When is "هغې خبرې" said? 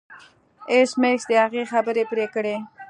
1.43-2.03